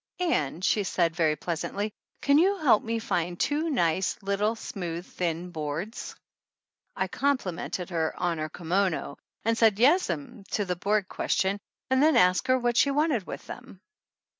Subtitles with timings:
[0.19, 1.93] "Ann," she said, very pleasantly,
[2.23, 6.15] "can you help me find two nice, little, smooth, thin boards?"
[6.95, 11.59] I complimented her on her kimono and said yes'm to the board question,
[11.91, 13.79] then asked her what she wanted with them.